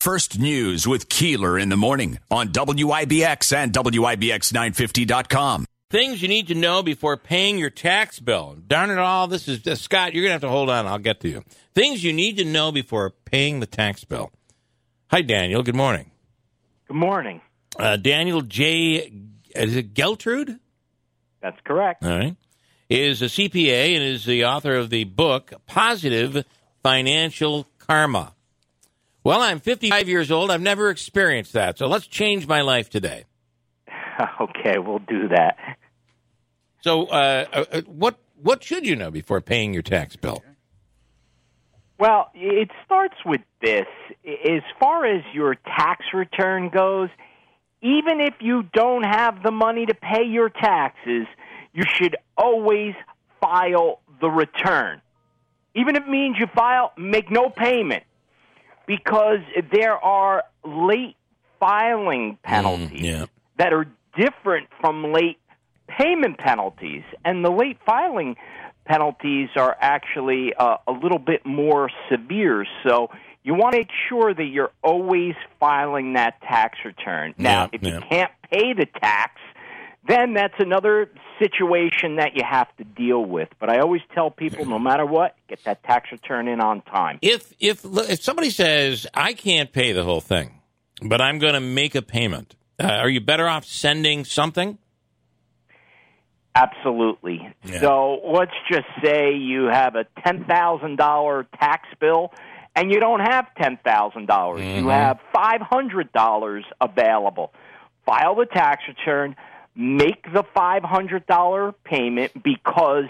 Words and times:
First 0.00 0.38
News 0.38 0.88
with 0.88 1.10
Keeler 1.10 1.58
in 1.58 1.68
the 1.68 1.76
morning 1.76 2.18
on 2.30 2.48
WIBX 2.48 3.54
and 3.54 3.70
WIBX950.com. 3.70 5.66
Things 5.90 6.22
you 6.22 6.28
need 6.28 6.48
to 6.48 6.54
know 6.54 6.82
before 6.82 7.18
paying 7.18 7.58
your 7.58 7.68
tax 7.68 8.18
bill. 8.18 8.56
Darn 8.66 8.88
it 8.88 8.96
all, 8.96 9.26
this 9.26 9.46
is 9.46 9.66
uh, 9.66 9.74
Scott. 9.74 10.14
You're 10.14 10.22
gonna 10.22 10.32
have 10.32 10.40
to 10.40 10.48
hold 10.48 10.70
on. 10.70 10.86
I'll 10.86 10.98
get 10.98 11.20
to 11.20 11.28
you. 11.28 11.44
Things 11.74 12.02
you 12.02 12.14
need 12.14 12.38
to 12.38 12.46
know 12.46 12.72
before 12.72 13.10
paying 13.10 13.60
the 13.60 13.66
tax 13.66 14.02
bill. 14.04 14.32
Hi, 15.10 15.20
Daniel. 15.20 15.62
Good 15.62 15.76
morning. 15.76 16.10
Good 16.88 16.96
morning. 16.96 17.42
Uh, 17.78 17.96
Daniel 17.98 18.40
J. 18.40 19.12
Is 19.54 19.76
it 19.76 19.92
Geltrude? 19.92 20.60
That's 21.42 21.60
correct. 21.62 22.04
All 22.04 22.10
right. 22.10 22.36
Is 22.88 23.20
a 23.20 23.26
CPA 23.26 23.96
and 23.96 24.02
is 24.02 24.24
the 24.24 24.46
author 24.46 24.76
of 24.76 24.88
the 24.88 25.04
book 25.04 25.52
Positive 25.66 26.42
Financial 26.82 27.66
Karma. 27.78 28.32
Well, 29.22 29.42
I'm 29.42 29.60
55 29.60 30.08
years 30.08 30.30
old. 30.30 30.50
I've 30.50 30.62
never 30.62 30.88
experienced 30.88 31.52
that. 31.52 31.78
So 31.78 31.86
let's 31.86 32.06
change 32.06 32.46
my 32.46 32.62
life 32.62 32.90
today. 32.90 33.24
Okay, 34.38 34.78
we'll 34.78 34.98
do 34.98 35.28
that. 35.28 35.56
So, 36.82 37.06
uh, 37.06 37.46
uh, 37.52 37.64
uh, 37.72 37.80
what 37.86 38.18
what 38.42 38.62
should 38.62 38.86
you 38.86 38.94
know 38.94 39.10
before 39.10 39.40
paying 39.40 39.72
your 39.72 39.82
tax 39.82 40.14
bill? 40.16 40.42
Well, 41.98 42.30
it 42.34 42.70
starts 42.84 43.16
with 43.24 43.40
this. 43.62 43.86
As 44.26 44.62
far 44.78 45.06
as 45.06 45.22
your 45.32 45.54
tax 45.54 46.04
return 46.12 46.68
goes, 46.68 47.08
even 47.82 48.20
if 48.20 48.34
you 48.40 48.64
don't 48.74 49.04
have 49.04 49.42
the 49.42 49.50
money 49.50 49.86
to 49.86 49.94
pay 49.94 50.24
your 50.24 50.50
taxes, 50.50 51.26
you 51.72 51.84
should 51.86 52.16
always 52.36 52.94
file 53.40 54.00
the 54.20 54.28
return. 54.28 55.00
Even 55.74 55.96
if 55.96 56.02
it 56.02 56.08
means 56.08 56.36
you 56.38 56.46
file, 56.54 56.92
make 56.96 57.30
no 57.30 57.48
payment. 57.48 58.02
Because 58.90 59.38
there 59.70 59.96
are 59.96 60.42
late 60.64 61.14
filing 61.60 62.38
penalties 62.42 63.00
yeah. 63.00 63.26
that 63.56 63.72
are 63.72 63.86
different 64.18 64.66
from 64.80 65.12
late 65.12 65.38
payment 65.86 66.38
penalties. 66.38 67.04
And 67.24 67.44
the 67.44 67.50
late 67.50 67.78
filing 67.86 68.34
penalties 68.86 69.50
are 69.54 69.76
actually 69.80 70.54
uh, 70.54 70.78
a 70.88 70.92
little 70.92 71.20
bit 71.20 71.46
more 71.46 71.88
severe. 72.10 72.66
So 72.84 73.10
you 73.44 73.54
want 73.54 73.74
to 73.74 73.78
make 73.78 73.90
sure 74.08 74.34
that 74.34 74.46
you're 74.46 74.72
always 74.82 75.34
filing 75.60 76.14
that 76.14 76.40
tax 76.42 76.78
return. 76.84 77.34
Now, 77.38 77.62
Yeah, 77.62 77.68
if 77.72 77.82
yeah. 77.84 77.94
you 77.94 78.00
can't 78.10 78.32
pay 78.50 78.72
the 78.72 78.86
tax, 78.86 79.40
then 80.06 80.34
that's 80.34 80.54
another 80.58 81.10
situation 81.38 82.16
that 82.16 82.34
you 82.34 82.42
have 82.48 82.74
to 82.78 82.84
deal 82.84 83.24
with. 83.24 83.48
But 83.58 83.70
I 83.70 83.80
always 83.80 84.02
tell 84.14 84.30
people, 84.30 84.64
no 84.64 84.78
matter 84.78 85.04
what, 85.04 85.34
get 85.48 85.62
that 85.64 85.82
tax 85.84 86.10
return 86.10 86.48
in 86.48 86.60
on 86.60 86.82
time. 86.82 87.18
If 87.22 87.52
if 87.60 87.84
if 87.84 88.22
somebody 88.22 88.50
says 88.50 89.06
I 89.14 89.34
can't 89.34 89.72
pay 89.72 89.92
the 89.92 90.04
whole 90.04 90.20
thing, 90.20 90.60
but 91.02 91.20
I'm 91.20 91.38
going 91.38 91.54
to 91.54 91.60
make 91.60 91.94
a 91.94 92.02
payment, 92.02 92.56
uh, 92.78 92.86
are 92.86 93.08
you 93.08 93.20
better 93.20 93.46
off 93.46 93.64
sending 93.64 94.24
something? 94.24 94.78
Absolutely. 96.54 97.54
Yeah. 97.64 97.80
So 97.80 98.20
let's 98.24 98.54
just 98.70 98.86
say 99.04 99.34
you 99.34 99.66
have 99.66 99.94
a 99.94 100.06
ten 100.24 100.44
thousand 100.44 100.96
dollar 100.96 101.46
tax 101.58 101.88
bill, 102.00 102.32
and 102.74 102.90
you 102.90 103.00
don't 103.00 103.20
have 103.20 103.46
ten 103.60 103.78
thousand 103.84 104.26
dollars. 104.26 104.62
You 104.62 104.88
have 104.88 105.20
five 105.32 105.60
hundred 105.60 106.12
dollars 106.12 106.64
available. 106.80 107.52
File 108.04 108.34
the 108.34 108.46
tax 108.46 108.82
return. 108.88 109.36
Make 109.74 110.24
the 110.32 110.44
five 110.54 110.82
hundred 110.82 111.26
dollar 111.26 111.72
payment 111.72 112.42
because 112.42 113.08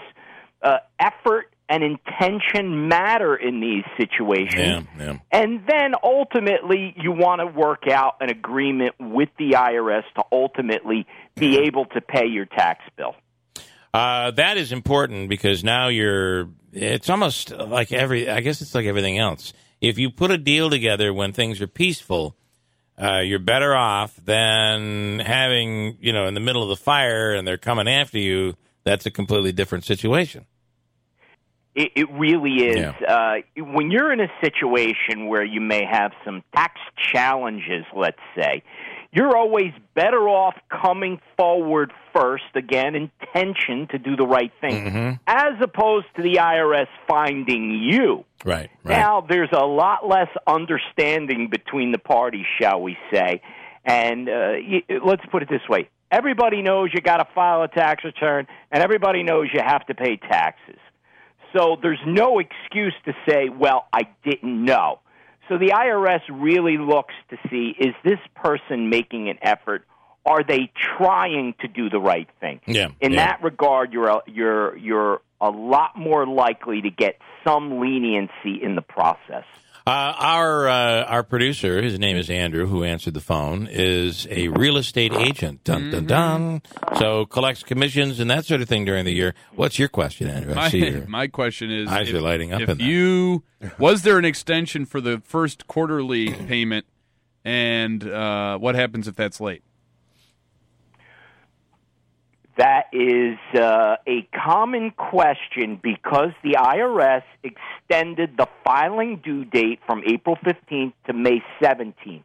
uh, 0.61 0.77
effort 0.99 1.51
and 1.71 1.83
intention 1.83 2.89
matter 2.89 3.33
in 3.33 3.61
these 3.61 3.85
situations. 3.97 4.85
Yeah, 4.97 5.03
yeah. 5.05 5.17
And 5.31 5.65
then 5.65 5.93
ultimately, 6.03 6.93
you 6.97 7.13
want 7.13 7.39
to 7.39 7.47
work 7.47 7.87
out 7.87 8.15
an 8.19 8.29
agreement 8.29 8.95
with 8.99 9.29
the 9.39 9.51
IRS 9.51 10.03
to 10.15 10.23
ultimately 10.33 11.07
be 11.35 11.59
able 11.59 11.85
to 11.85 12.01
pay 12.01 12.27
your 12.27 12.45
tax 12.45 12.83
bill. 12.97 13.15
Uh, 13.93 14.31
that 14.31 14.57
is 14.57 14.71
important 14.71 15.29
because 15.29 15.63
now 15.63 15.87
you're. 15.87 16.49
It's 16.73 17.09
almost 17.09 17.51
like 17.51 17.91
every. 17.93 18.29
I 18.29 18.41
guess 18.41 18.61
it's 18.61 18.75
like 18.75 18.85
everything 18.85 19.17
else. 19.17 19.53
If 19.79 19.97
you 19.97 20.11
put 20.11 20.29
a 20.29 20.37
deal 20.37 20.69
together 20.69 21.13
when 21.13 21.31
things 21.31 21.61
are 21.61 21.67
peaceful, 21.67 22.35
uh, 23.01 23.19
you're 23.19 23.39
better 23.39 23.75
off 23.75 24.15
than 24.23 25.19
having 25.19 25.97
you 25.99 26.13
know 26.13 26.27
in 26.27 26.33
the 26.33 26.39
middle 26.39 26.63
of 26.63 26.69
the 26.69 26.75
fire 26.75 27.33
and 27.33 27.47
they're 27.47 27.57
coming 27.57 27.87
after 27.87 28.19
you. 28.19 28.55
That's 28.83 29.05
a 29.05 29.11
completely 29.11 29.51
different 29.51 29.85
situation. 29.85 30.45
It, 31.73 31.91
it 31.95 32.11
really 32.11 32.65
is. 32.65 32.93
Uh, 33.07 33.35
when 33.57 33.91
you're 33.91 34.11
in 34.11 34.19
a 34.19 34.27
situation 34.43 35.27
where 35.27 35.43
you 35.43 35.61
may 35.61 35.85
have 35.85 36.11
some 36.25 36.43
tax 36.53 36.81
challenges, 36.97 37.85
let's 37.95 38.19
say, 38.35 38.63
you're 39.13 39.37
always 39.37 39.71
better 39.93 40.27
off 40.27 40.55
coming 40.69 41.19
forward 41.37 41.93
first, 42.13 42.43
again, 42.55 42.95
intention 42.95 43.87
to 43.91 43.97
do 43.97 44.15
the 44.15 44.25
right 44.25 44.51
thing, 44.61 45.19
as 45.27 45.53
opposed 45.61 46.07
to 46.15 46.21
the 46.21 46.35
IRS 46.35 46.87
finding 47.07 47.71
you. 47.71 48.25
Right. 48.43 48.69
Right. 48.83 48.97
Now, 48.97 49.21
there's 49.21 49.51
a 49.53 49.65
lot 49.65 50.07
less 50.07 50.29
understanding 50.47 51.49
between 51.49 51.91
the 51.91 51.99
parties, 51.99 52.45
shall 52.59 52.81
we 52.81 52.97
say. 53.13 53.41
And 53.85 54.29
uh, 54.29 54.53
let's 55.03 55.23
put 55.31 55.43
it 55.43 55.49
this 55.49 55.67
way 55.67 55.89
everybody 56.11 56.61
knows 56.61 56.89
you 56.93 57.01
got 57.01 57.17
to 57.17 57.27
file 57.33 57.63
a 57.63 57.67
tax 57.67 58.03
return, 58.03 58.45
and 58.71 58.83
everybody 58.83 59.23
knows 59.23 59.47
you 59.53 59.61
have 59.65 59.85
to 59.87 59.95
pay 59.95 60.17
taxes. 60.17 60.79
So 61.55 61.77
there's 61.81 61.99
no 62.05 62.39
excuse 62.39 62.93
to 63.05 63.13
say, 63.27 63.49
well, 63.49 63.87
I 63.91 64.01
didn't 64.23 64.63
know. 64.63 64.99
So 65.49 65.57
the 65.57 65.69
IRS 65.69 66.21
really 66.31 66.77
looks 66.77 67.13
to 67.29 67.37
see 67.49 67.75
is 67.77 67.93
this 68.03 68.19
person 68.35 68.89
making 68.89 69.29
an 69.29 69.37
effort? 69.41 69.85
Are 70.25 70.43
they 70.43 70.71
trying 70.97 71.55
to 71.61 71.67
do 71.67 71.89
the 71.89 71.99
right 71.99 72.29
thing? 72.39 72.61
Yeah, 72.67 72.89
In 72.99 73.13
yeah. 73.13 73.25
that 73.25 73.43
regard, 73.43 73.91
you're 73.93 74.07
a, 74.07 74.21
you're 74.27 74.77
you're 74.77 75.21
a 75.39 75.49
lot 75.49 75.97
more 75.97 76.27
likely 76.27 76.81
to 76.81 76.89
get 76.91 77.17
some 77.43 77.79
leniency 77.79 78.61
in 78.61 78.75
the 78.75 78.83
process. 78.83 79.45
Uh, 79.87 79.89
our 79.89 80.69
uh, 80.69 81.03
our 81.05 81.23
producer, 81.23 81.81
his 81.81 81.97
name 81.97 82.15
is 82.15 82.29
Andrew, 82.29 82.67
who 82.67 82.83
answered 82.83 83.15
the 83.15 83.19
phone, 83.19 83.67
is 83.71 84.27
a 84.29 84.49
real 84.49 84.77
estate 84.77 85.11
agent. 85.11 85.63
Dun 85.63 85.89
dun 85.89 86.05
dun. 86.05 86.61
So 86.99 87.25
collects 87.25 87.63
commissions 87.63 88.19
and 88.19 88.29
that 88.29 88.45
sort 88.45 88.61
of 88.61 88.69
thing 88.69 88.85
during 88.85 89.05
the 89.05 89.11
year. 89.11 89.33
What's 89.55 89.79
your 89.79 89.87
question, 89.87 90.29
Andrew? 90.29 90.51
I 90.51 90.55
My, 90.55 90.69
see 90.69 90.87
your 90.87 91.07
my 91.07 91.25
question 91.27 91.71
is: 91.71 91.89
eyes 91.89 92.09
if, 92.09 92.13
are 92.13 92.21
lighting 92.21 92.53
up 92.53 92.61
If 92.61 92.69
in 92.69 92.77
there. 92.77 92.87
you 92.87 93.43
was 93.79 94.03
there 94.03 94.19
an 94.19 94.25
extension 94.25 94.85
for 94.85 95.01
the 95.01 95.19
first 95.25 95.65
quarterly 95.65 96.31
payment, 96.31 96.85
and 97.43 98.07
uh, 98.07 98.59
what 98.59 98.75
happens 98.75 99.07
if 99.07 99.15
that's 99.15 99.41
late? 99.41 99.63
That 102.57 102.87
is 102.91 103.37
uh, 103.55 103.95
a 104.05 104.27
common 104.35 104.91
question 104.91 105.79
because 105.81 106.31
the 106.43 106.57
IRS 106.59 107.23
extended 107.43 108.35
the 108.37 108.47
filing 108.63 109.21
due 109.23 109.45
date 109.45 109.79
from 109.85 110.03
April 110.05 110.37
15th 110.45 110.93
to 111.07 111.13
May 111.13 111.41
17th. 111.61 112.23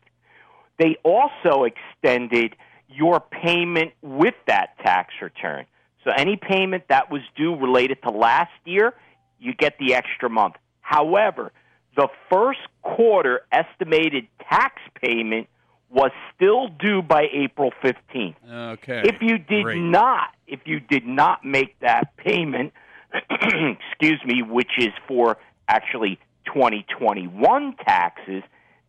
They 0.79 0.97
also 1.05 1.65
extended 1.65 2.57
your 2.89 3.21
payment 3.21 3.93
with 4.03 4.35
that 4.47 4.77
tax 4.83 5.15
return. 5.23 5.67
So 6.05 6.11
any 6.17 6.37
payment 6.37 6.85
that 6.89 7.11
was 7.11 7.23
due 7.37 7.55
related 7.55 8.03
to 8.03 8.11
last 8.11 8.53
year, 8.65 8.95
you 9.39 9.55
get 9.55 9.79
the 9.79 9.95
extra 9.95 10.29
month. 10.29 10.55
However, 10.81 11.53
the 11.97 12.09
first 12.31 12.61
quarter 12.83 13.43
estimated 13.51 14.29
tax 14.49 14.81
payment 15.03 15.49
was 15.91 16.11
still 16.35 16.69
due 16.69 17.03
by 17.03 17.27
April 17.33 17.73
15th. 17.83 18.35
Okay. 18.51 19.03
If 19.05 19.23
you 19.23 19.39
did 19.39 19.65
Great. 19.65 19.81
not, 19.81 20.29
if 20.47 20.61
you 20.67 20.81
did 20.81 21.07
not 21.07 21.45
make 21.45 21.79
that 21.81 22.17
payment, 22.17 22.73
excuse 23.31 24.21
me, 24.25 24.43
which 24.43 24.73
is 24.79 24.93
for 25.07 25.37
actually 25.69 26.19
2021 26.47 27.77
taxes, 27.85 28.43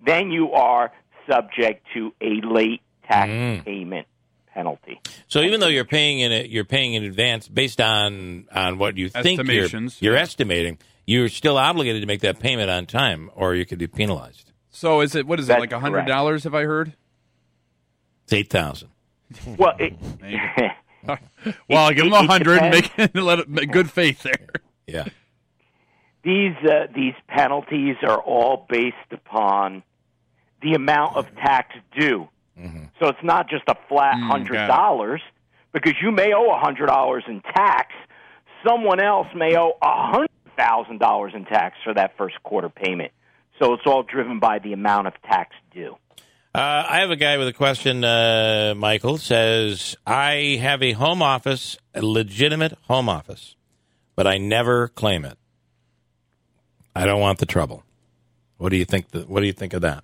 then 0.06 0.32
you 0.32 0.52
are 0.54 0.92
subject 1.30 1.86
to 1.94 2.14
a 2.22 2.42
late 2.46 2.82
tax 3.08 3.30
Mm. 3.30 3.66
payment 3.66 4.08
penalty. 4.54 5.00
So 5.28 5.42
even 5.42 5.60
though 5.60 5.68
you're 5.68 5.86
paying 5.86 6.20
in 6.20 6.32
it, 6.32 6.50
you're 6.50 6.66
paying 6.66 6.94
in 6.94 7.04
advance 7.04 7.48
based 7.48 7.80
on 7.80 8.46
on 8.52 8.78
what 8.80 8.98
you 8.98 9.10
think 9.10 9.44
you're, 9.44 9.68
you're 10.00 10.16
yeah. 10.16 10.20
estimating. 10.20 10.78
You're 11.06 11.30
still 11.30 11.58
obligated 11.58 12.02
to 12.02 12.08
make 12.08 12.22
that 12.22 12.40
payment 12.40 12.70
on 12.70 12.86
time, 12.86 13.30
or 13.36 13.56
you 13.56 13.66
could 13.66 13.78
be 13.78 13.88
penalized. 13.88 14.47
So 14.70 15.02
is 15.02 15.16
it 15.16 15.26
what 15.28 15.40
is 15.40 15.50
it 15.50 15.60
like 15.60 15.72
a 15.72 15.80
hundred 15.80 16.06
dollars? 16.06 16.44
Have 16.44 16.54
I 16.56 16.64
heard? 16.64 16.94
It's 18.24 18.34
eight 18.34 18.50
thousand. 18.50 18.90
Well, 19.58 19.76
it, 19.80 19.94
Well, 21.70 21.86
I'll 21.86 21.94
give 21.94 22.06
it- 22.06 22.12
them 22.12 22.26
a 22.26 22.28
hundred. 22.28 22.60
and. 22.60 22.72
Make 22.74 23.16
let 23.16 23.40
it, 23.40 23.50
make 23.50 23.72
good 23.72 23.90
faith 23.90 24.24
there. 24.24 24.48
Yeah. 24.86 25.06
these 26.24 26.56
uh, 26.64 26.88
these 26.96 27.14
penalties 27.28 27.96
are 28.04 28.20
all 28.20 28.66
based 28.70 28.96
upon 29.12 29.84
the 30.62 30.74
amount 30.74 31.16
of 31.16 31.34
tax 31.36 31.76
due. 31.98 32.28
So 33.00 33.10
it's 33.10 33.24
not 33.24 33.48
just 33.50 33.64
a 33.68 33.76
flat 33.88 34.16
Mm, 34.16 34.28
hundred 34.32 34.54
got 34.54 34.64
it. 34.66 34.68
dollars 34.68 35.22
because 35.74 35.94
you 36.02 36.12
may 36.12 36.34
owe 36.34 36.50
a 36.50 36.58
hundred 36.60 36.88
dollars 36.88 37.24
in 37.28 37.42
tax. 37.42 37.94
Someone 38.68 39.00
else 39.00 39.28
may 39.36 39.56
owe 39.56 39.74
a 39.82 40.12
hundred 40.12 40.30
thousand 40.58 41.00
dollars 41.00 41.34
in 41.36 41.46
tax 41.46 41.78
for 41.84 41.94
that 41.94 42.18
first 42.18 42.42
quarter 42.42 42.70
payment. 42.70 43.12
So 43.60 43.74
it's 43.74 43.84
all 43.86 44.04
driven 44.04 44.40
by 44.40 44.60
the 44.60 44.74
amount 44.74 45.08
of 45.08 45.14
tax 45.24 45.56
due. 45.74 45.98
Uh, 46.54 46.86
I 46.90 47.00
have 47.00 47.12
a 47.12 47.16
guy 47.16 47.38
with 47.38 47.48
a 47.48 47.54
question. 47.54 48.04
Uh, 48.04 48.74
Michael 48.76 49.18
says, 49.18 49.96
"I 50.06 50.58
have 50.62 50.82
a 50.82 50.94
home 50.94 51.22
office, 51.22 51.78
a 51.94 52.02
legitimate 52.02 52.78
home 52.88 53.10
office, 53.10 53.56
but 54.16 54.26
I 54.26 54.38
never 54.38 54.88
claim 54.88 55.26
it. 55.26 55.38
I 56.96 57.06
don't 57.06 57.22
want 57.22 57.40
the 57.40 57.46
trouble. 57.46 57.84
What 58.58 58.70
do 58.70 58.78
you 58.78 58.86
think? 58.86 59.10
The, 59.10 59.22
what 59.22 59.42
do 59.42 59.46
you 59.46 59.54
think 59.54 59.74
of 59.74 59.82
that?" 59.82 60.04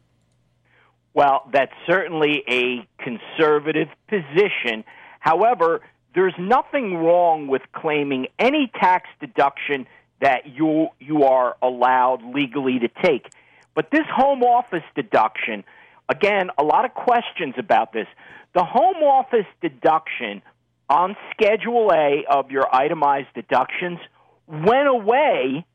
Well, 1.15 1.47
that's 1.51 1.73
certainly 1.87 2.43
a 2.47 2.87
conservative 3.03 3.87
position. 4.07 4.83
However, 5.19 5.81
there's 6.15 6.33
nothing 6.37 6.97
wrong 6.97 7.47
with 7.47 7.61
claiming 7.71 8.27
any 8.37 8.71
tax 8.79 9.09
deduction 9.19 9.87
that 10.21 10.47
you 10.47 10.89
you 10.99 11.23
are 11.23 11.55
allowed 11.61 12.23
legally 12.23 12.79
to 12.79 12.89
take. 13.03 13.27
But 13.75 13.89
this 13.91 14.05
home 14.13 14.43
office 14.43 14.83
deduction, 14.95 15.63
again, 16.09 16.49
a 16.57 16.63
lot 16.63 16.85
of 16.85 16.93
questions 16.93 17.55
about 17.57 17.93
this. 17.93 18.07
The 18.53 18.63
home 18.63 19.03
office 19.03 19.47
deduction 19.61 20.41
on 20.89 21.15
Schedule 21.31 21.91
A 21.91 22.23
of 22.29 22.51
your 22.51 22.67
itemized 22.73 23.33
deductions 23.33 23.99
went 24.47 24.87
away 24.87 25.65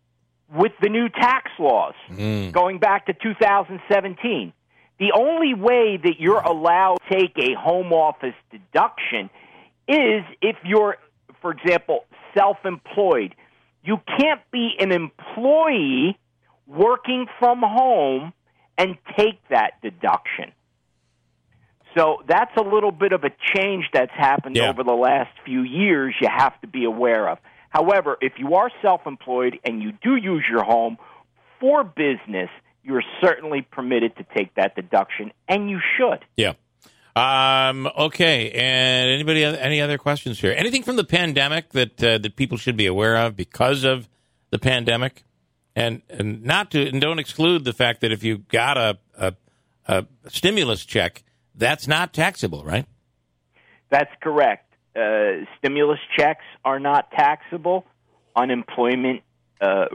with 0.55 0.73
the 0.81 0.89
new 0.89 1.09
tax 1.09 1.51
laws 1.59 1.95
mm. 2.11 2.53
going 2.53 2.79
back 2.79 3.07
to 3.07 3.13
2017. 3.13 4.53
The 4.99 5.13
only 5.15 5.55
way 5.55 5.99
that 6.03 6.15
you're 6.19 6.41
allowed 6.41 6.99
to 7.09 7.17
take 7.17 7.37
a 7.39 7.55
home 7.55 7.93
office 7.93 8.35
deduction 8.51 9.31
is 9.87 10.23
if 10.41 10.57
you're, 10.65 10.97
for 11.41 11.53
example, 11.53 12.05
self 12.37 12.59
employed. 12.65 13.35
You 13.85 14.01
can't 14.19 14.41
be 14.51 14.75
an 14.79 14.93
employee 14.93 16.19
working 16.69 17.27
from 17.39 17.61
home 17.63 18.33
and 18.77 18.97
take 19.17 19.41
that 19.49 19.81
deduction. 19.83 20.53
So 21.97 22.23
that's 22.29 22.55
a 22.57 22.63
little 22.63 22.93
bit 22.93 23.13
of 23.13 23.25
a 23.25 23.31
change 23.57 23.87
that's 23.93 24.13
happened 24.13 24.57
Yeah. 24.57 24.69
over 24.69 24.85
the 24.85 24.93
last 24.93 25.31
few 25.45 25.63
years 25.63 26.15
you 26.21 26.29
have 26.29 26.61
to 26.61 26.67
be 26.67 26.85
aware 26.85 27.29
of. 27.29 27.39
However, 27.71 28.17
if 28.21 28.35
you 28.39 28.55
are 28.55 28.71
self 28.83 29.07
employed 29.07 29.59
and 29.65 29.83
you 29.83 29.93
do 30.03 30.17
use 30.17 30.45
your 30.49 30.63
home 30.63 30.99
for 31.61 31.83
business, 31.85 32.51
you're 32.85 33.03
certainly 33.21 33.63
permitted 33.63 34.17
to 34.17 34.25
take 34.37 34.55
that 34.55 34.75
deduction, 34.77 35.33
and 35.49 35.69
you 35.69 35.81
should. 35.97 36.25
Yeah. 36.37 36.53
Um, 37.17 37.89
okay. 37.99 38.51
And 38.53 39.11
anybody? 39.11 39.45
Any 39.45 39.81
other 39.81 39.99
questions 39.99 40.39
here? 40.41 40.55
Anything 40.57 40.83
from 40.83 40.97
the 40.97 41.05
pandemic 41.05 41.71
that 41.71 42.03
uh, 42.03 42.19
that 42.19 42.37
people 42.37 42.57
should 42.57 42.77
be 42.77 42.87
aware 42.87 43.17
of 43.17 43.35
because 43.37 43.83
of 43.85 44.09
the 44.51 44.59
pandemic, 44.59 45.25
and 45.79 46.03
and 46.09 46.43
not 46.43 46.73
to 46.73 46.89
and 46.89 47.01
don't 47.01 47.21
exclude 47.21 47.65
the 47.65 47.73
fact 47.73 48.01
that 48.01 48.11
if 48.11 48.25
you 48.25 48.39
got 48.39 48.77
a 48.77 48.99
a, 49.17 49.35
a 49.87 50.07
stimulus 50.27 50.85
check, 50.85 51.23
that's 51.55 51.87
not 51.87 52.13
taxable, 52.13 52.65
right? 52.65 52.87
That's 53.89 54.11
correct. 54.21 54.75
Uh, 54.97 55.45
stimulus 55.59 56.01
checks 56.17 56.45
are 56.65 56.81
not 56.81 57.11
taxable. 57.13 57.87
Unemployment 58.35 59.23
uh, 59.61 59.87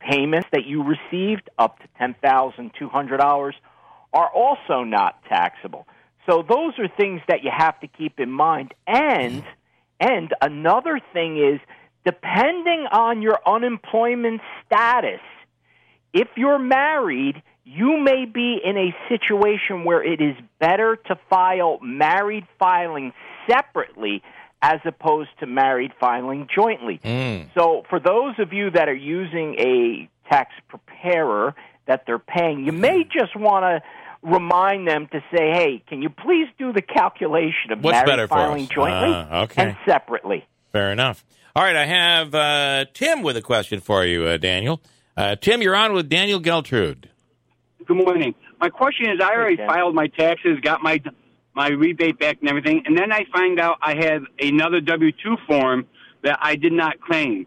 payments 0.00 0.48
that 0.52 0.64
you 0.64 0.82
received 0.82 1.50
up 1.58 1.78
to 1.80 1.88
ten 1.98 2.14
thousand 2.22 2.72
two 2.78 2.88
hundred 2.88 3.18
dollars 3.18 3.54
are 4.14 4.30
also 4.30 4.82
not 4.82 5.22
taxable. 5.28 5.86
So 6.28 6.42
those 6.42 6.72
are 6.78 6.88
things 6.88 7.20
that 7.28 7.44
you 7.44 7.50
have 7.54 7.78
to 7.80 7.86
keep 7.86 8.18
in 8.18 8.30
mind. 8.30 8.72
And 8.86 9.44
and 10.00 10.34
another 10.40 11.00
thing 11.12 11.36
is 11.36 11.60
depending 12.06 12.86
on 12.92 13.20
your 13.20 13.38
unemployment 13.44 14.40
status, 14.64 15.20
if 16.12 16.28
you're 16.36 16.58
married, 16.58 17.42
you 17.64 17.98
may 17.98 18.24
be 18.24 18.58
in 18.64 18.78
a 18.78 18.94
situation 19.08 19.84
where 19.84 20.02
it 20.02 20.20
is 20.20 20.36
better 20.60 20.94
to 20.94 21.18
file 21.28 21.80
married 21.82 22.46
filing 22.60 23.12
separately 23.50 24.22
as 24.62 24.78
opposed 24.86 25.30
to 25.40 25.46
married 25.46 25.90
filing 25.98 26.46
jointly. 26.54 27.00
So, 27.54 27.82
for 27.90 27.98
those 27.98 28.34
of 28.38 28.52
you 28.52 28.70
that 28.70 28.88
are 28.88 28.94
using 28.94 29.56
a 29.58 30.08
tax 30.30 30.52
preparer 30.68 31.54
that 31.86 32.04
they're 32.06 32.18
paying, 32.20 32.64
you 32.64 32.72
may 32.72 33.02
just 33.04 33.34
want 33.36 33.64
to 33.64 33.82
remind 34.22 34.88
them 34.88 35.08
to 35.12 35.20
say, 35.34 35.50
"Hey, 35.50 35.82
can 35.88 36.02
you 36.02 36.08
please 36.08 36.48
do 36.58 36.72
the 36.72 36.82
calculation 36.82 37.72
of 37.72 37.82
What's 37.82 38.06
married 38.06 38.28
filing 38.28 38.66
jointly 38.68 39.10
Ah, 39.12 39.42
okay. 39.42 39.62
and 39.62 39.76
separately?" 39.84 40.46
Fair 40.76 40.92
enough. 40.92 41.24
All 41.54 41.62
right, 41.62 41.74
I 41.74 41.86
have 41.86 42.34
uh, 42.34 42.84
Tim 42.92 43.22
with 43.22 43.34
a 43.38 43.40
question 43.40 43.80
for 43.80 44.04
you, 44.04 44.26
uh, 44.26 44.36
Daniel. 44.36 44.82
Uh, 45.16 45.34
Tim, 45.34 45.62
you're 45.62 45.74
on 45.74 45.94
with 45.94 46.10
Daniel 46.10 46.38
Geltrude. 46.38 47.06
Good 47.86 47.96
morning. 47.96 48.34
My 48.60 48.68
question 48.68 49.06
is, 49.10 49.18
I 49.22 49.34
already 49.34 49.56
Ken. 49.56 49.66
filed 49.66 49.94
my 49.94 50.08
taxes, 50.08 50.58
got 50.60 50.82
my 50.82 51.00
my 51.54 51.68
rebate 51.68 52.18
back 52.18 52.36
and 52.42 52.50
everything, 52.50 52.82
and 52.84 52.94
then 52.98 53.10
I 53.10 53.24
find 53.32 53.58
out 53.58 53.78
I 53.80 53.94
have 54.04 54.24
another 54.38 54.82
W 54.82 55.12
two 55.12 55.38
form 55.46 55.86
that 56.22 56.38
I 56.42 56.56
did 56.56 56.74
not 56.74 57.00
claim. 57.00 57.46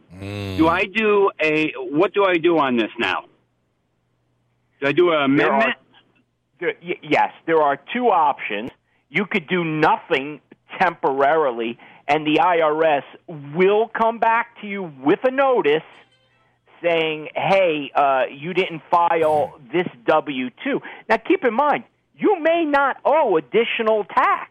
Do 0.58 0.68
I 0.68 0.86
do 0.86 1.30
a 1.40 1.72
what 1.78 2.16
do 2.16 2.26
I 2.26 2.38
do 2.38 2.58
on 2.58 2.78
this 2.78 2.90
now? 2.98 3.26
Do 4.82 4.88
I 4.88 4.92
do 4.92 5.12
an 5.14 5.36
There 5.38 5.52
are- 5.52 5.54
amendment? 5.54 5.76
There, 6.60 6.74
y- 6.84 6.98
yes, 7.04 7.32
there 7.46 7.62
are 7.62 7.78
two 7.94 8.08
options. 8.08 8.72
You 9.08 9.28
could 9.28 9.48
do 9.48 9.64
nothing 9.64 10.42
temporarily, 10.80 11.78
and 12.10 12.26
the 12.26 12.40
IRS 12.42 13.04
will 13.56 13.88
come 13.88 14.18
back 14.18 14.60
to 14.62 14.68
you 14.68 14.92
with 15.02 15.20
a 15.24 15.32
notice 15.32 15.84
saying, 16.82 17.30
"Hey, 17.36 17.92
uh, 17.94 18.24
you 18.32 18.54
didn't 18.54 18.82
file 18.90 19.60
this 19.72 19.88
W 20.06 20.50
two." 20.64 20.82
Now, 21.08 21.18
keep 21.18 21.46
in 21.46 21.54
mind, 21.54 21.84
you 22.18 22.40
may 22.40 22.66
not 22.66 22.98
owe 23.06 23.38
additional 23.38 24.04
tax. 24.06 24.50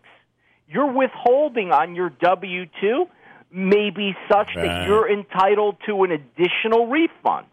Your 0.69 0.87
withholding 0.87 1.73
on 1.73 1.95
your 1.97 2.11
W 2.11 2.67
two 2.81 3.09
may 3.51 3.91
be 3.91 4.15
such 4.31 4.55
Right. 4.55 4.67
that 4.67 4.87
you're 4.87 5.11
entitled 5.11 5.77
to 5.87 6.05
an 6.05 6.13
additional 6.13 6.87
refund. 6.87 7.47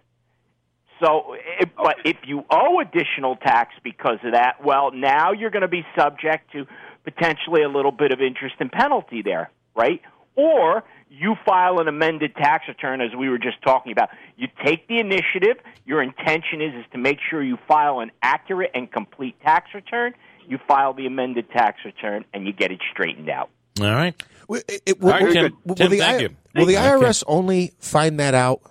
So, 1.01 1.35
if, 1.59 1.69
but 1.75 1.97
if 2.05 2.17
you 2.25 2.45
owe 2.49 2.79
additional 2.79 3.35
tax 3.37 3.73
because 3.83 4.19
of 4.23 4.33
that, 4.33 4.63
well, 4.63 4.91
now 4.91 5.31
you're 5.33 5.49
going 5.49 5.61
to 5.61 5.67
be 5.67 5.85
subject 5.97 6.51
to 6.51 6.67
potentially 7.03 7.63
a 7.63 7.69
little 7.69 7.91
bit 7.91 8.11
of 8.11 8.21
interest 8.21 8.55
and 8.59 8.71
penalty 8.71 9.21
there, 9.21 9.49
right? 9.75 10.01
Or 10.35 10.83
you 11.09 11.35
file 11.45 11.79
an 11.79 11.87
amended 11.87 12.35
tax 12.35 12.65
return, 12.67 12.99
as 13.01 13.15
we 13.17 13.29
were 13.29 13.37
just 13.37 13.61
talking 13.63 13.91
about. 13.91 14.09
You 14.35 14.47
take 14.65 14.87
the 14.87 14.99
initiative. 14.99 15.57
Your 15.85 16.01
intention 16.01 16.61
is 16.61 16.73
is 16.73 16.85
to 16.91 16.97
make 16.97 17.19
sure 17.29 17.41
you 17.41 17.57
file 17.67 17.99
an 17.99 18.11
accurate 18.21 18.71
and 18.73 18.91
complete 18.91 19.39
tax 19.41 19.69
return. 19.73 20.13
You 20.47 20.59
file 20.67 20.93
the 20.93 21.05
amended 21.07 21.49
tax 21.51 21.79
return, 21.85 22.25
and 22.33 22.45
you 22.45 22.53
get 22.53 22.71
it 22.71 22.79
straightened 22.91 23.29
out. 23.29 23.49
All 23.79 23.85
right. 23.87 24.21
Will, 24.47 24.61
it, 24.67 24.81
it- 24.85 25.01
will- 25.01 25.11
All 25.13 25.19
right, 25.19 25.25
will- 25.25 25.33
Tim. 25.33 25.57
will 25.65 25.75
the, 25.75 25.97
thank 25.99 26.03
I- 26.03 26.17
you. 26.19 26.29
will 26.53 26.65
the 26.65 26.75
Thank 26.75 27.01
you. 27.01 27.07
IRS 27.07 27.23
only 27.27 27.73
find 27.79 28.19
that 28.19 28.33
out 28.35 28.61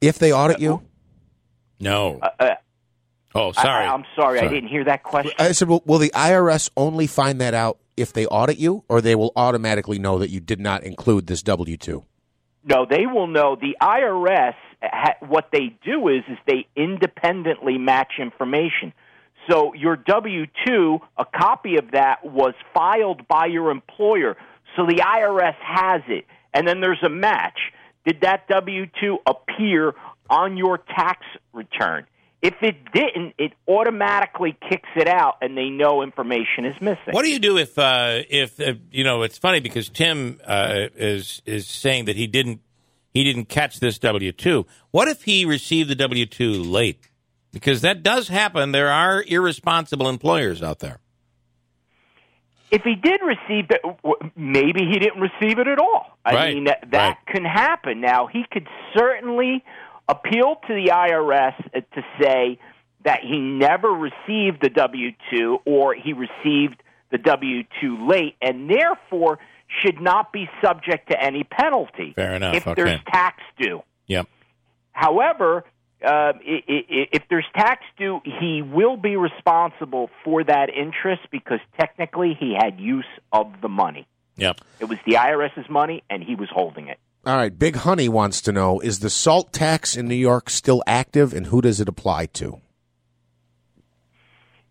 if 0.00 0.18
they 0.18 0.32
audit 0.32 0.58
you? 0.60 0.82
No. 1.80 2.18
Uh, 2.20 2.54
oh, 3.34 3.52
sorry. 3.52 3.86
I, 3.86 3.94
am 3.94 4.04
sorry, 4.16 4.40
I 4.40 4.48
didn't 4.48 4.68
hear 4.68 4.84
that 4.84 5.02
question. 5.02 5.32
I 5.38 5.52
said, 5.52 5.68
will, 5.68 5.82
will 5.86 5.98
the 5.98 6.10
IRS 6.10 6.70
only 6.76 7.06
find 7.06 7.40
that 7.40 7.54
out 7.54 7.78
if 7.96 8.12
they 8.12 8.26
audit 8.26 8.58
you, 8.58 8.84
or 8.88 9.00
they 9.00 9.14
will 9.14 9.32
automatically 9.36 9.98
know 9.98 10.18
that 10.18 10.30
you 10.30 10.40
did 10.40 10.60
not 10.60 10.82
include 10.82 11.26
this 11.26 11.42
W 11.42 11.76
two? 11.76 12.04
No, 12.64 12.86
they 12.88 13.06
will 13.06 13.26
know. 13.26 13.56
The 13.56 13.76
IRS, 13.82 14.54
what 15.20 15.48
they 15.52 15.76
do 15.84 16.08
is, 16.08 16.22
is 16.28 16.38
they 16.46 16.66
independently 16.76 17.76
match 17.76 18.12
information. 18.18 18.92
So 19.50 19.74
your 19.74 19.96
W 19.96 20.46
two, 20.66 21.00
a 21.16 21.24
copy 21.24 21.76
of 21.76 21.90
that 21.92 22.24
was 22.24 22.54
filed 22.72 23.26
by 23.26 23.46
your 23.46 23.70
employer. 23.70 24.36
So 24.76 24.86
the 24.86 25.02
IRS 25.02 25.56
has 25.60 26.02
it, 26.08 26.26
and 26.54 26.66
then 26.66 26.80
there's 26.80 27.02
a 27.02 27.08
match. 27.08 27.58
Did 28.06 28.20
that 28.22 28.48
W 28.48 28.86
two 29.00 29.18
appear 29.26 29.94
on 30.30 30.56
your 30.56 30.78
tax 30.78 31.26
return? 31.52 32.06
If 32.42 32.54
it 32.60 32.92
didn't, 32.92 33.34
it 33.38 33.52
automatically 33.68 34.56
kicks 34.68 34.88
it 34.96 35.06
out, 35.06 35.36
and 35.40 35.56
they 35.56 35.68
know 35.70 36.02
information 36.02 36.64
is 36.64 36.74
missing. 36.80 37.12
What 37.12 37.22
do 37.24 37.30
you 37.30 37.38
do 37.38 37.56
if 37.56 37.78
uh, 37.78 38.22
if 38.28 38.58
uh, 38.60 38.74
you 38.90 39.04
know? 39.04 39.22
It's 39.22 39.38
funny 39.38 39.60
because 39.60 39.88
Tim 39.88 40.40
uh, 40.44 40.88
is 40.96 41.40
is 41.46 41.68
saying 41.68 42.06
that 42.06 42.16
he 42.16 42.26
didn't 42.26 42.60
he 43.14 43.22
didn't 43.22 43.44
catch 43.44 43.78
this 43.78 43.98
W 44.00 44.32
two. 44.32 44.66
What 44.90 45.06
if 45.06 45.22
he 45.22 45.44
received 45.44 45.88
the 45.88 45.94
W 45.94 46.26
two 46.26 46.52
late? 46.52 47.08
Because 47.52 47.80
that 47.82 48.02
does 48.02 48.26
happen. 48.28 48.72
There 48.72 48.90
are 48.90 49.22
irresponsible 49.22 50.08
employers 50.08 50.62
out 50.64 50.80
there. 50.80 50.98
if 52.72 52.82
he 52.82 52.94
did 52.94 53.20
receive 53.22 53.66
it, 53.70 53.82
maybe 54.34 54.80
he 54.90 54.98
didn't 54.98 55.20
receive 55.20 55.58
it 55.58 55.68
at 55.68 55.78
all. 55.78 56.16
I 56.24 56.32
Right, 56.34 56.54
mean, 56.54 56.64
that, 56.64 56.86
that 56.92 57.08
right. 57.08 57.16
can 57.26 57.44
happen. 57.44 58.00
Now, 58.00 58.26
he 58.26 58.44
could 58.50 58.66
certainly 58.96 59.62
appeal 60.12 60.56
to 60.66 60.74
the 60.74 60.90
IRS 60.92 61.56
to 61.72 62.04
say 62.20 62.58
that 63.04 63.20
he 63.22 63.38
never 63.38 63.88
received 63.88 64.62
the 64.62 64.68
W 64.68 65.10
2 65.30 65.58
or 65.64 65.94
he 65.94 66.12
received 66.12 66.82
the 67.10 67.18
W 67.18 67.64
2 67.80 68.08
late 68.08 68.36
and 68.40 68.70
therefore 68.70 69.38
should 69.80 70.00
not 70.00 70.32
be 70.32 70.48
subject 70.62 71.10
to 71.10 71.20
any 71.20 71.44
penalty 71.44 72.12
Fair 72.14 72.34
enough, 72.34 72.54
if 72.54 72.66
okay. 72.66 72.82
there's 72.82 73.00
tax 73.06 73.42
due. 73.58 73.82
Yep. 74.06 74.28
However, 74.92 75.64
uh, 76.04 76.32
if 76.44 77.22
there's 77.30 77.46
tax 77.54 77.82
due, 77.96 78.20
he 78.24 78.60
will 78.60 78.96
be 78.96 79.16
responsible 79.16 80.10
for 80.24 80.44
that 80.44 80.68
interest 80.68 81.22
because 81.30 81.60
technically 81.78 82.36
he 82.38 82.54
had 82.54 82.78
use 82.78 83.06
of 83.32 83.52
the 83.62 83.68
money. 83.68 84.06
Yep. 84.36 84.60
It 84.80 84.86
was 84.86 84.98
the 85.06 85.14
IRS's 85.14 85.68
money, 85.70 86.02
and 86.10 86.22
he 86.22 86.34
was 86.34 86.48
holding 86.50 86.88
it. 86.88 86.98
All 87.24 87.36
right, 87.36 87.56
Big 87.56 87.76
Honey 87.76 88.08
wants 88.08 88.40
to 88.40 88.52
know 88.52 88.80
is 88.80 88.98
the 88.98 89.08
salt 89.08 89.52
tax 89.52 89.96
in 89.96 90.08
New 90.08 90.16
York 90.16 90.50
still 90.50 90.82
active 90.88 91.32
and 91.32 91.46
who 91.46 91.60
does 91.60 91.80
it 91.80 91.88
apply 91.88 92.26
to? 92.26 92.60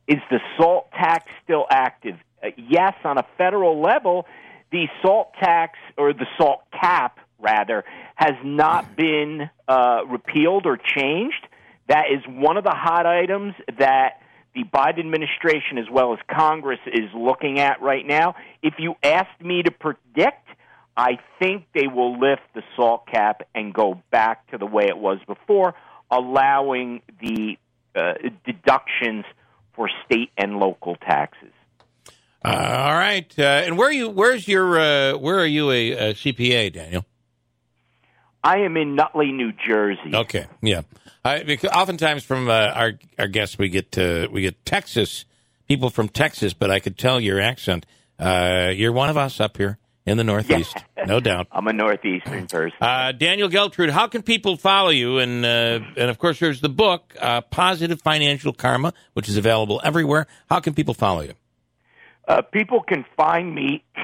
Is 0.05 0.19
the 0.29 0.39
salt 0.57 0.91
tax 0.91 1.31
still 1.45 1.65
active? 1.69 2.15
Uh, 2.43 2.47
yes, 2.57 2.93
on 3.05 3.17
a 3.17 3.25
federal 3.37 3.81
level, 3.81 4.25
the 4.69 4.87
salt 5.01 5.31
tax 5.39 5.79
or 5.97 6.11
the 6.11 6.25
salt 6.37 6.63
cap 6.77 7.19
rather 7.39 7.85
has 8.15 8.35
not 8.43 8.95
been 8.97 9.49
uh, 9.69 9.99
repealed 10.09 10.65
or 10.65 10.75
changed. 10.75 11.47
That 11.87 12.07
is 12.11 12.21
one 12.27 12.57
of 12.57 12.65
the 12.65 12.75
hot 12.75 13.05
items 13.05 13.53
that 13.79 14.19
the 14.53 14.65
Biden 14.65 14.99
administration, 14.99 15.77
as 15.77 15.85
well 15.89 16.11
as 16.11 16.19
Congress, 16.29 16.79
is 16.85 17.09
looking 17.15 17.59
at 17.59 17.81
right 17.81 18.05
now. 18.05 18.35
If 18.61 18.73
you 18.77 18.95
asked 19.01 19.39
me 19.39 19.63
to 19.63 19.71
predict, 19.71 20.50
I 20.95 21.19
think 21.39 21.65
they 21.73 21.87
will 21.87 22.19
lift 22.19 22.41
the 22.53 22.63
salt 22.75 23.07
cap 23.07 23.43
and 23.55 23.73
go 23.73 24.01
back 24.11 24.49
to 24.51 24.57
the 24.57 24.65
way 24.65 24.85
it 24.87 24.97
was 24.97 25.19
before, 25.25 25.73
allowing 26.09 27.01
the 27.21 27.57
uh, 27.95 28.13
deductions 28.45 29.25
for 29.73 29.89
state 30.05 30.31
and 30.37 30.57
local 30.57 30.95
taxes. 30.95 31.51
Uh, 32.43 32.49
all 32.49 32.93
right. 32.93 33.33
Uh, 33.37 33.41
and 33.43 33.77
where 33.77 33.89
are 33.89 33.93
you? 33.93 34.09
Where's 34.09 34.47
your? 34.47 34.79
Uh, 34.79 35.17
where 35.17 35.39
are 35.39 35.45
you 35.45 35.71
a, 35.71 35.91
a 35.91 36.13
CPA, 36.13 36.73
Daniel? 36.73 37.05
I 38.43 38.59
am 38.59 38.75
in 38.75 38.95
Nutley, 38.95 39.31
New 39.31 39.51
Jersey. 39.51 40.11
Okay. 40.13 40.47
Yeah. 40.61 40.81
I, 41.23 41.43
because 41.43 41.69
oftentimes 41.69 42.23
from 42.23 42.49
uh, 42.49 42.53
our 42.53 42.93
our 43.19 43.27
guests 43.27 43.59
we 43.59 43.69
get 43.69 43.95
uh, 43.97 44.27
we 44.31 44.41
get 44.41 44.65
Texas 44.65 45.25
people 45.67 45.91
from 45.91 46.09
Texas, 46.09 46.53
but 46.53 46.71
I 46.71 46.79
could 46.79 46.97
tell 46.97 47.19
your 47.19 47.39
accent. 47.39 47.85
Uh, 48.17 48.71
you're 48.73 48.91
one 48.91 49.09
of 49.09 49.17
us 49.17 49.39
up 49.39 49.57
here 49.57 49.77
in 50.05 50.17
the 50.17 50.23
Northeast, 50.23 50.77
no 51.05 51.19
doubt. 51.19 51.47
I'm 51.51 51.67
a 51.67 51.73
northeastern 51.73 52.47
person. 52.47 52.77
Uh, 52.81 53.11
Daniel 53.11 53.49
Geltrude, 53.49 53.91
how 53.91 54.07
can 54.07 54.23
people 54.23 54.57
follow 54.57 54.89
you? 54.89 55.19
And 55.19 55.45
uh, 55.45 55.79
and 55.97 56.09
of 56.09 56.17
course, 56.17 56.39
there's 56.39 56.61
the 56.61 56.69
book, 56.69 57.15
uh, 57.19 57.41
Positive 57.41 58.01
Financial 58.01 58.53
Karma, 58.53 58.93
which 59.13 59.29
is 59.29 59.37
available 59.37 59.79
everywhere. 59.83 60.27
How 60.49 60.59
can 60.59 60.73
people 60.73 60.93
follow 60.93 61.21
you? 61.21 61.33
Uh, 62.27 62.41
people 62.41 62.81
can 62.81 63.05
find 63.15 63.53
me 63.53 63.83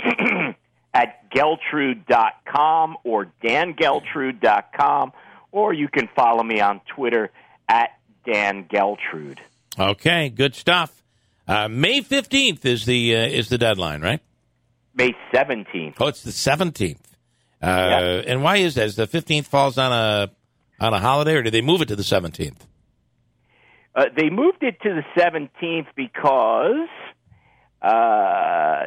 at 0.94 1.30
geltrude.com 1.32 2.98
or 3.04 3.32
dangeltrude.com, 3.44 5.14
or 5.52 5.74
you 5.74 5.88
can 5.88 6.10
follow 6.16 6.44
me 6.44 6.60
on 6.60 6.82
Twitter 6.96 7.32
at 7.70 7.98
Dan 8.26 8.66
Geltrude. 8.66 9.40
Okay, 9.80 10.30
good 10.30 10.56
stuff. 10.56 11.04
Uh, 11.48 11.68
May 11.68 12.02
fifteenth 12.02 12.66
is 12.66 12.86
the 12.86 13.16
uh, 13.16 13.26
is 13.28 13.50
the 13.50 13.58
deadline, 13.58 14.02
right? 14.02 14.22
May 14.98 15.14
17th. 15.34 15.94
Oh, 16.00 16.08
it's 16.08 16.24
the 16.24 16.32
seventeenth. 16.32 17.16
Uh, 17.62 17.68
Yeah. 17.68 18.00
And 18.28 18.44
why 18.44 18.58
is 18.58 18.76
that? 18.76 18.86
Is 18.88 18.96
the 18.96 19.08
fifteenth 19.08 19.48
falls 19.48 19.78
on 19.78 19.92
a 19.94 20.30
on 20.80 20.94
a 20.94 21.00
holiday, 21.00 21.36
or 21.36 21.44
did 21.44 21.54
they 21.54 21.62
move 21.62 21.82
it 21.82 21.88
to 21.90 21.96
the 21.96 22.04
seventeenth? 22.04 22.66
Uh, 23.96 24.06
they 24.16 24.30
moved 24.30 24.62
it 24.62 24.80
to 24.84 24.90
the 24.94 25.04
17th 25.20 25.88
because 25.96 26.88
uh, 27.82 28.84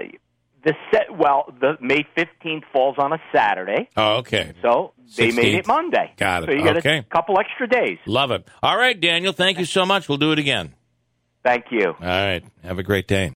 the 0.64 0.72
set, 0.92 1.06
well, 1.16 1.52
the 1.60 1.72
May 1.80 2.06
15th 2.16 2.62
falls 2.72 2.94
on 2.98 3.12
a 3.12 3.18
Saturday, 3.34 3.88
Oh, 3.96 4.18
okay. 4.18 4.52
so 4.62 4.92
they 5.16 5.32
made 5.32 5.54
it 5.56 5.66
Monday. 5.66 6.12
Got 6.16 6.44
it. 6.44 6.46
So 6.46 6.52
you 6.52 6.62
got 6.64 6.76
Okay. 6.76 6.98
a 6.98 7.02
couple 7.02 7.40
extra 7.40 7.66
days. 7.68 7.98
Love 8.06 8.30
it. 8.30 8.46
All 8.62 8.76
right, 8.76 9.00
Daniel. 9.00 9.32
Thank 9.32 9.58
you 9.58 9.64
so 9.64 9.84
much. 9.84 10.08
We'll 10.08 10.18
do 10.18 10.30
it 10.32 10.38
again. 10.38 10.74
Thank 11.44 11.64
you. 11.72 11.88
All 11.88 11.94
right. 12.00 12.44
Have 12.62 12.78
a 12.78 12.82
great 12.84 13.08
day. 13.08 13.28